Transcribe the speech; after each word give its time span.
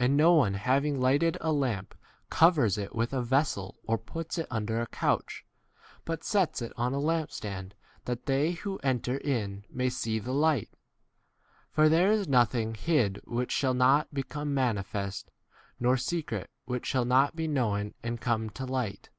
And 0.00 0.16
no 0.16 0.34
one 0.34 0.54
having 0.54 1.00
lighted 1.00 1.38
a 1.40 1.52
lamp 1.52 1.94
covers 2.30 2.76
it 2.76 2.96
with 2.96 3.12
a 3.12 3.22
vessel 3.22 3.78
or 3.84 3.96
puts 3.96 4.38
it 4.38 4.48
under 4.50 4.80
a 4.80 4.88
couch, 4.88 5.44
but 6.04 6.24
sets 6.24 6.60
it 6.60 6.72
on 6.76 6.92
a 6.92 6.98
lamp 6.98 7.30
stand 7.30 7.76
that 8.06 8.26
they 8.26 8.50
who 8.50 8.78
enter 8.78 9.18
in 9.18 9.60
V 9.60 9.66
may 9.70 9.88
see 9.88 10.18
the 10.18 10.32
light. 10.32 10.70
For 11.70 11.88
there 11.88 12.10
is 12.10 12.26
nothing 12.26 12.74
hid 12.74 13.20
which 13.24 13.52
shall 13.52 13.74
not 13.74 14.12
be 14.12 14.24
come 14.24 14.52
manifest, 14.52 15.30
nor 15.78 15.96
secret 15.96 16.50
which 16.64 16.84
shall 16.84 17.04
not 17.04 17.36
be 17.36 17.46
known 17.46 17.94
and 18.02 18.20
come 18.20 18.50
to 18.50 18.64
18 18.64 18.68
light. 18.72 19.10